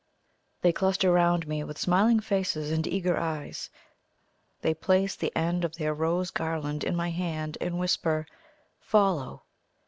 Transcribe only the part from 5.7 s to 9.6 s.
their rose garland in my hand, and whisper, "FOLLOW!"